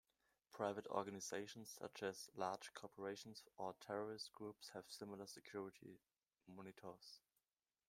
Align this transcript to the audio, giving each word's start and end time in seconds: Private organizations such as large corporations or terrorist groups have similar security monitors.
Private 0.49 0.87
organizations 0.87 1.69
such 1.77 2.01
as 2.01 2.27
large 2.35 2.73
corporations 2.73 3.43
or 3.59 3.75
terrorist 3.85 4.33
groups 4.33 4.69
have 4.73 4.85
similar 4.89 5.27
security 5.27 5.99
monitors. 6.47 7.19